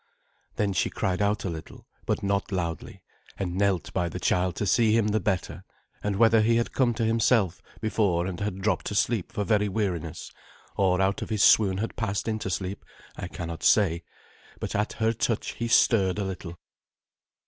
[0.55, 3.03] Then she cried out a little, but not loudly,
[3.37, 5.63] and knelt by the child to see him the better;
[6.03, 10.31] and whether he had come to himself before and had dropped asleep for very weariness,
[10.75, 12.83] or out of his swoon had passed into sleep,
[13.15, 14.01] I cannot say,
[14.59, 16.57] but at her touch he stirred a little.